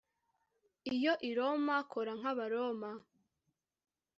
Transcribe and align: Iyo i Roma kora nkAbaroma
Iyo 0.95 1.13
i 1.29 1.31
Roma 1.37 1.77
kora 1.91 2.11
nkAbaroma 2.19 2.91